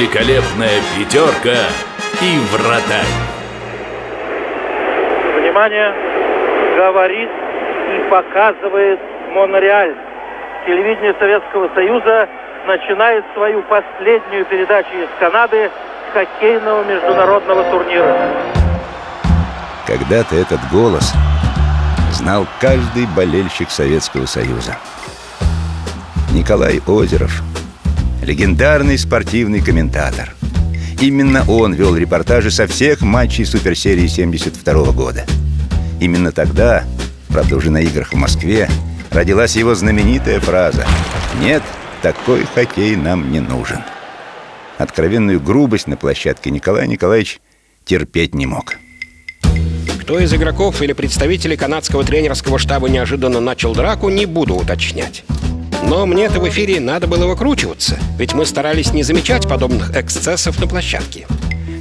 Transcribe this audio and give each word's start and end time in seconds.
великолепная 0.00 0.80
пятерка 0.96 1.58
и 2.22 2.38
вратарь. 2.50 3.04
Внимание! 5.38 5.94
Говорит 6.74 7.28
и 7.28 8.10
показывает 8.10 8.98
Монреаль. 9.34 9.94
Телевидение 10.64 11.14
Советского 11.18 11.68
Союза 11.74 12.28
начинает 12.66 13.24
свою 13.34 13.62
последнюю 13.64 14.46
передачу 14.46 14.88
из 14.94 15.08
Канады 15.18 15.70
с 16.08 16.12
хоккейного 16.14 16.82
международного 16.84 17.64
турнира. 17.64 18.16
Когда-то 19.86 20.34
этот 20.34 20.60
голос 20.72 21.12
знал 22.12 22.46
каждый 22.58 23.06
болельщик 23.14 23.70
Советского 23.70 24.24
Союза. 24.24 24.76
Николай 26.32 26.80
Озеров, 26.86 27.42
легендарный 28.22 28.98
спортивный 28.98 29.60
комментатор. 29.60 30.34
Именно 31.00 31.44
он 31.48 31.72
вел 31.72 31.96
репортажи 31.96 32.50
со 32.50 32.66
всех 32.66 33.00
матчей 33.00 33.46
суперсерии 33.46 34.06
72 34.06 34.92
года. 34.92 35.24
Именно 36.00 36.30
тогда, 36.32 36.84
правда 37.28 37.56
уже 37.56 37.70
на 37.70 37.80
играх 37.80 38.12
в 38.12 38.16
Москве, 38.16 38.68
родилась 39.10 39.56
его 39.56 39.74
знаменитая 39.74 40.40
фраза 40.40 40.86
«Нет, 41.40 41.62
такой 42.02 42.44
хоккей 42.54 42.96
нам 42.96 43.32
не 43.32 43.40
нужен». 43.40 43.80
Откровенную 44.78 45.40
грубость 45.40 45.86
на 45.86 45.96
площадке 45.96 46.50
Николай 46.50 46.86
Николаевич 46.88 47.40
терпеть 47.84 48.34
не 48.34 48.46
мог. 48.46 48.76
Кто 50.00 50.18
из 50.18 50.32
игроков 50.34 50.82
или 50.82 50.92
представителей 50.92 51.56
канадского 51.56 52.02
тренерского 52.04 52.58
штаба 52.58 52.88
неожиданно 52.88 53.40
начал 53.40 53.74
драку, 53.74 54.08
не 54.08 54.26
буду 54.26 54.54
уточнять. 54.54 55.24
Но 55.82 56.06
мне-то 56.06 56.40
в 56.40 56.48
эфире 56.48 56.80
надо 56.80 57.06
было 57.06 57.26
выкручиваться, 57.26 57.98
ведь 58.18 58.34
мы 58.34 58.46
старались 58.46 58.92
не 58.92 59.02
замечать 59.02 59.48
подобных 59.48 59.96
эксцессов 59.96 60.58
на 60.60 60.66
площадке. 60.66 61.26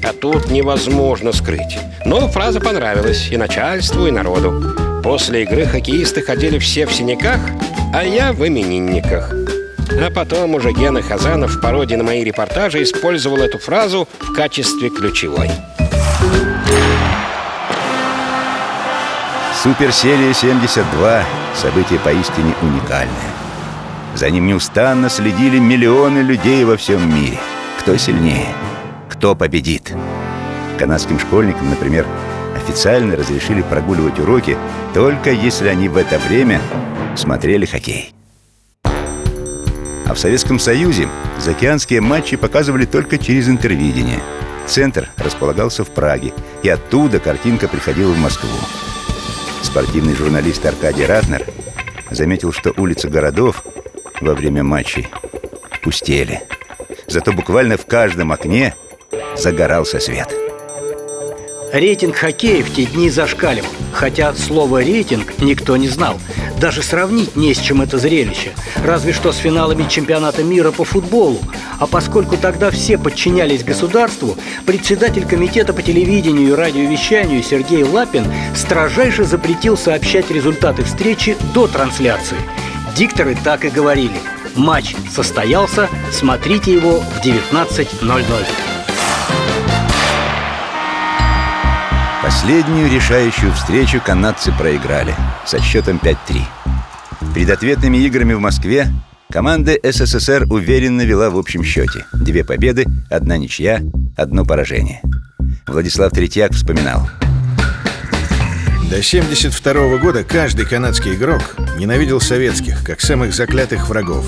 А 0.04 0.14
тут 0.14 0.50
невозможно 0.50 1.32
скрыть. 1.32 1.78
Но 2.06 2.28
фраза 2.28 2.60
понравилась 2.60 3.30
и 3.32 3.38
начальству, 3.38 4.08
и 4.08 4.12
народу. 4.12 5.02
После 5.04 5.44
игры 5.44 5.66
хоккеисты 5.66 6.22
ходили 6.22 6.58
все 6.58 6.86
в 6.86 6.94
синяках, 6.94 7.40
а 7.94 8.04
я 8.04 8.34
в 8.34 8.46
именинниках. 8.48 9.34
А 9.92 10.12
потом 10.14 10.56
уже 10.56 10.72
Гена 10.72 11.02
Хазанов 11.02 11.56
в 11.56 11.62
пародии 11.62 11.96
на 11.96 12.04
мои 12.04 12.24
репортажи 12.24 12.84
использовал 12.84 13.38
эту 13.38 13.60
фразу 13.60 14.08
в 14.20 14.34
качестве 14.34 14.90
ключевой. 14.90 15.50
Суперсерия 19.62 20.32
72– 20.32 21.24
событие 21.56 22.00
поистине 22.00 22.54
уникальное. 22.62 23.49
За 24.20 24.30
ним 24.30 24.48
неустанно 24.48 25.10
следили 25.10 25.60
миллионы 25.60 26.20
людей 26.20 26.66
во 26.66 26.76
всем 26.76 27.08
мире. 27.16 27.38
Кто 27.80 27.96
сильнее? 27.96 28.48
Кто 29.10 29.34
победит? 29.34 29.94
Канадским 30.78 31.18
школьникам, 31.18 31.70
например, 31.70 32.06
официально 32.54 33.16
разрешили 33.16 33.62
прогуливать 33.62 34.20
уроки 34.20 34.58
только 34.94 35.32
если 35.32 35.70
они 35.70 35.88
в 35.88 35.96
это 35.96 36.20
время 36.20 36.60
смотрели 37.16 37.66
хоккей. 37.66 38.14
А 38.84 40.14
в 40.14 40.20
Советском 40.20 40.60
Союзе 40.60 41.08
заокеанские 41.40 42.02
матчи 42.02 42.36
показывали 42.36 42.84
только 42.84 43.18
через 43.18 43.48
интервидение. 43.48 44.20
Центр 44.68 45.08
располагался 45.16 45.86
в 45.86 45.92
Праге, 45.92 46.34
и 46.62 46.68
оттуда 46.68 47.20
картинка 47.20 47.70
приходила 47.70 48.12
в 48.12 48.20
Москву. 48.20 48.50
Спортивный 49.62 50.14
журналист 50.14 50.66
Аркадий 50.66 51.06
Ратнер 51.06 51.46
заметил, 52.12 52.52
что 52.52 52.74
улицы 52.76 53.08
городов 53.08 53.64
во 54.22 54.34
время 54.34 54.64
матчей 54.64 55.08
пустели. 55.82 56.42
Зато 57.08 57.34
буквально 57.34 57.78
в 57.78 57.86
каждом 57.86 58.32
окне 58.32 58.76
загорался 59.36 60.00
свет. 60.00 60.34
Рейтинг 61.72 62.16
хоккея 62.16 62.64
в 62.64 62.74
те 62.74 62.86
дни 62.86 63.10
зашкаливал. 63.10 63.70
Хотя 63.94 64.34
слово 64.34 64.82
«рейтинг» 64.82 65.40
никто 65.40 65.78
не 65.78 65.88
знал. 65.88 66.20
Даже 66.60 66.82
сравнить 66.82 67.36
не 67.36 67.54
с 67.54 67.60
чем 67.60 67.82
это 67.82 68.00
зрелище. 68.00 68.52
Разве 68.84 69.14
что 69.14 69.32
с 69.32 69.38
финалами 69.38 69.88
чемпионата 69.88 70.44
мира 70.44 70.72
по 70.72 70.84
футболу. 70.84 71.40
А 71.80 71.86
поскольку 71.86 72.38
тогда 72.38 72.72
все 72.72 72.98
подчинялись 72.98 73.64
государству 73.64 74.36
Председатель 74.66 75.26
комитета 75.26 75.74
по 75.74 75.82
телевидению 75.82 76.50
и 76.50 76.54
радиовещанию 76.54 77.42
Сергей 77.42 77.84
Лапин 77.84 78.26
Строжайше 78.56 79.24
запретил 79.24 79.78
сообщать 79.78 80.30
результаты 80.30 80.84
встречи 80.84 81.38
до 81.54 81.68
трансляции 81.68 82.38
Дикторы 82.96 83.36
так 83.36 83.66
и 83.66 83.70
говорили 83.70 84.20
Матч 84.56 84.96
состоялся, 85.10 85.88
смотрите 86.12 86.74
его 86.74 87.00
в 87.00 87.26
19.00 87.26 88.46
Последнюю 92.22 92.94
решающую 92.94 93.52
встречу 93.54 94.02
канадцы 94.06 94.52
проиграли 94.52 95.16
со 95.46 95.60
счетом 95.60 96.00
5-3. 96.04 96.42
Перед 97.34 97.50
ответными 97.50 97.98
играми 97.98 98.34
в 98.34 98.40
Москве 98.40 98.88
команда 99.32 99.76
СССР 99.84 100.46
уверенно 100.50 101.02
вела 101.02 101.30
в 101.30 101.38
общем 101.38 101.64
счете. 101.64 102.06
Две 102.14 102.44
победы, 102.44 102.86
одна 103.10 103.38
ничья, 103.38 103.82
одно 104.18 104.46
поражение. 104.46 105.02
Владислав 105.68 106.12
Третьяк 106.12 106.52
вспоминал. 106.54 107.08
До 108.90 109.02
72 109.02 109.98
года 109.98 110.24
каждый 110.24 110.66
канадский 110.66 111.14
игрок 111.14 111.56
ненавидел 111.78 112.20
советских, 112.20 112.84
как 112.84 113.02
самых 113.02 113.34
заклятых 113.34 113.88
врагов. 113.88 114.26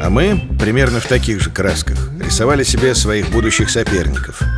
А 0.00 0.10
мы, 0.10 0.40
примерно 0.58 1.00
в 1.00 1.06
таких 1.06 1.40
же 1.40 1.50
красках, 1.50 1.98
рисовали 2.20 2.64
себе 2.64 2.94
своих 2.94 3.30
будущих 3.30 3.70
соперников– 3.70 4.40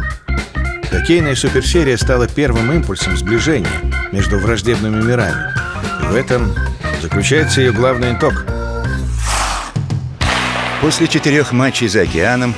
Хоккейная 0.95 1.35
суперсерия 1.35 1.97
стала 1.97 2.29
первым 2.29 2.73
импульсом 2.73 3.17
сближения 3.17 3.81
между 4.13 4.39
враждебными 4.39 5.03
мирами. 5.03 5.53
И 6.03 6.07
в 6.07 6.15
этом 6.15 6.55
заключается 7.03 7.63
ее 7.63 7.73
главный 7.73 8.15
итог. 8.15 8.47
После 10.81 11.09
четырех 11.09 11.51
матчей 11.51 11.89
за 11.89 12.03
океаном 12.03 12.55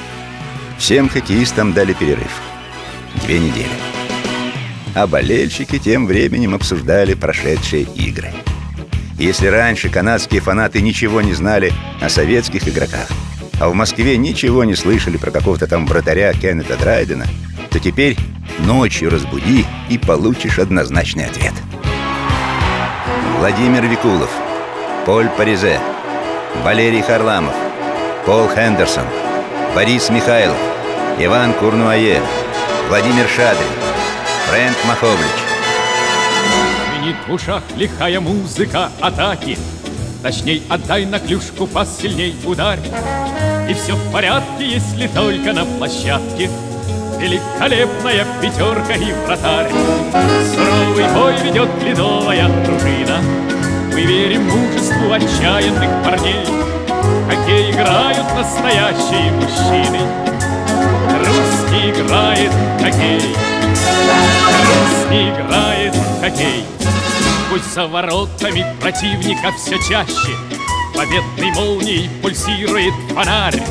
всем 0.76 1.08
хоккеистам 1.08 1.72
дали 1.72 1.94
перерыв. 1.94 2.30
Две 3.24 3.38
недели. 3.38 3.95
А 4.96 5.06
болельщики 5.06 5.78
тем 5.78 6.08
временем 6.08 6.56
обсуждали 6.56 7.14
прошедшие 7.14 7.82
игры. 7.82 8.32
Если 9.16 9.46
раньше 9.46 9.88
канадские 9.88 10.40
фанаты 10.40 10.80
ничего 10.80 11.20
не 11.20 11.34
знали 11.34 11.72
о 12.00 12.08
советских 12.08 12.68
игроках, 12.68 13.06
а 13.60 13.68
в 13.68 13.74
Москве 13.74 14.16
ничего 14.16 14.64
не 14.64 14.74
слышали 14.74 15.16
про 15.16 15.30
какого-то 15.30 15.68
там 15.68 15.86
вратаря 15.86 16.32
Кеннета 16.32 16.76
Драйдена– 16.76 17.26
то 17.76 17.80
теперь 17.80 18.16
ночью 18.60 19.10
разбуди 19.10 19.66
и 19.90 19.98
получишь 19.98 20.58
однозначный 20.58 21.26
ответ. 21.26 21.52
Владимир 23.38 23.84
Викулов, 23.84 24.30
Поль 25.04 25.28
Паризе, 25.28 25.78
Валерий 26.64 27.02
Харламов, 27.02 27.54
Пол 28.24 28.48
Хендерсон, 28.48 29.04
Борис 29.74 30.08
Михайлов, 30.08 30.56
Иван 31.18 31.52
Курнуае, 31.52 32.22
Владимир 32.88 33.28
Шадрин, 33.28 33.68
Фрэнк 34.46 34.76
Маховлич. 34.84 35.26
Звенит 36.88 37.16
в 37.26 37.32
ушах 37.32 37.64
лихая 37.74 38.20
музыка 38.20 38.90
атаки. 39.00 39.58
Точней, 40.22 40.62
отдай 40.68 41.04
на 41.04 41.18
клюшку 41.18 41.66
пас 41.66 41.98
сильней 42.00 42.36
ударь. 42.44 42.78
И 43.68 43.74
все 43.74 43.96
в 43.96 44.12
порядке, 44.12 44.64
если 44.64 45.08
только 45.08 45.52
на 45.52 45.64
площадке. 45.64 46.48
Великолепная 47.18 48.24
пятерка 48.40 48.94
и 48.94 49.12
вратарь. 49.26 49.68
Суровый 50.54 51.08
бой 51.12 51.34
ведет 51.42 51.70
ледовая 51.82 52.48
дружина. 52.64 53.18
Мы 53.92 54.02
верим 54.02 54.44
мужеству 54.44 55.12
отчаянных 55.12 56.04
парней. 56.04 56.46
Хоккей 57.28 57.72
играют 57.72 58.32
настоящие 58.36 59.32
мужчины. 59.32 60.00
Русский 61.18 61.90
играет 61.90 62.52
хоккей 62.80 63.55
Играет 65.10 65.94
хоккей. 66.20 66.64
Пусть 67.48 67.72
за 67.72 67.86
воротами 67.86 68.66
противника 68.80 69.52
все 69.52 69.78
чаще 69.78 70.34
Победной 70.96 71.52
молнией 71.52 72.10
пульсирует 72.20 72.92
фонарь. 73.14 73.62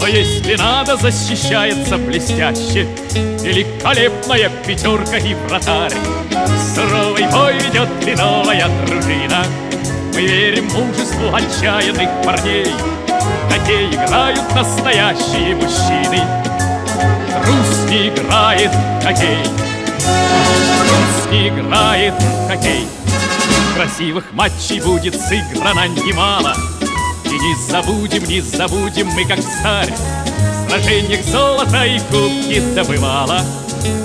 Но 0.00 0.06
если 0.06 0.54
надо, 0.54 0.96
защищается 0.96 1.98
блестяще 1.98 2.86
Великолепная 3.42 4.48
пятерка 4.64 5.16
и 5.16 5.34
вратарь. 5.34 5.92
Суровый 6.74 7.26
бой 7.28 7.54
ведет 7.54 7.88
кленовая 8.00 8.68
дружина. 8.86 9.44
Мы 10.14 10.20
верим 10.20 10.66
мужеству 10.66 11.34
отчаянных 11.34 12.08
парней. 12.24 12.72
Такие 13.48 13.90
играют 13.90 14.54
настоящие 14.54 15.56
мужчины. 15.56 16.22
Русский 17.44 18.08
играет 18.08 18.70
хоккей 19.02 19.69
Русский 21.30 21.48
играет 21.48 22.14
хоккей. 22.48 22.88
Красивых 23.76 24.32
матчей 24.32 24.80
будет 24.80 25.14
сыграно 25.14 25.86
немало. 25.86 26.54
И 27.24 27.28
не 27.28 27.54
забудем, 27.70 28.24
не 28.24 28.40
забудем 28.40 29.06
мы, 29.08 29.24
как 29.24 29.38
царь, 29.38 29.94
сражениях 30.68 31.24
золото 31.24 31.84
и 31.84 32.00
кубки 32.00 32.60
добывала. 32.74 33.42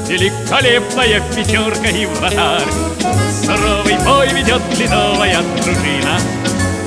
Великолепная 0.07 1.19
пятерка 1.35 1.89
и 1.89 2.05
вратарь. 2.05 2.67
Суровый 3.43 3.97
бой 4.05 4.29
ведет 4.29 4.61
ледовая 4.77 5.41
дружина. 5.63 6.19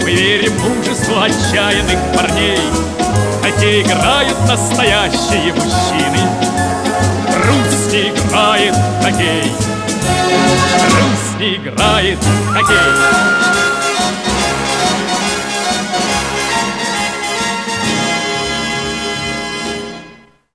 Мы 0.03 0.13
верим 0.13 0.53
в 0.53 0.77
мужеству 0.77 1.21
отчаянных 1.21 1.99
парней. 2.15 2.61
Хотя 3.43 3.81
играют 3.81 4.39
настоящие 4.47 5.53
мужчины. 5.53 6.19
Не 7.91 8.11
играет 8.11 8.77
хоккей 9.03 9.78
Русь 10.03 11.41
не 11.41 11.57
играет 11.57 12.19
хоккей 12.53 13.68